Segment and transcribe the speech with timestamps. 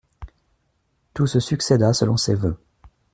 [1.13, 2.57] Tout se succéda selon ses voeux.